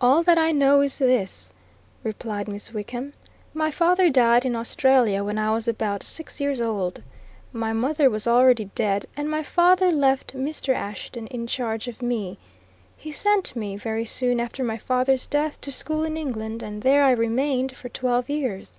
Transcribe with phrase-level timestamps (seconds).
[0.00, 1.52] "All that I know is this,"
[2.02, 3.12] replied Miss Wickham.
[3.54, 7.04] "My father died in Australia, when I was about six years old.
[7.52, 11.98] My mother was already dead, and my father left me in charge of Mr.
[12.00, 12.36] Ashton.
[12.96, 17.04] He sent me, very soon after my father's death, to school in England, and there
[17.04, 18.72] I remained for twelve years.